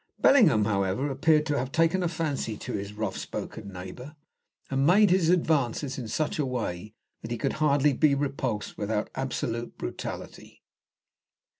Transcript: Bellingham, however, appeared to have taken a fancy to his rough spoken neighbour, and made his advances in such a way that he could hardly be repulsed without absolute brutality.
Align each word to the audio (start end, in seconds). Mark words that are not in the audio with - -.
Bellingham, 0.17 0.65
however, 0.65 1.11
appeared 1.11 1.45
to 1.45 1.59
have 1.59 1.71
taken 1.71 2.01
a 2.01 2.07
fancy 2.07 2.57
to 2.57 2.73
his 2.73 2.93
rough 2.93 3.15
spoken 3.19 3.71
neighbour, 3.71 4.15
and 4.71 4.83
made 4.83 5.11
his 5.11 5.29
advances 5.29 5.99
in 5.99 6.07
such 6.07 6.39
a 6.39 6.43
way 6.47 6.95
that 7.21 7.29
he 7.29 7.37
could 7.37 7.53
hardly 7.61 7.93
be 7.93 8.15
repulsed 8.15 8.79
without 8.79 9.11
absolute 9.13 9.77
brutality. 9.77 10.63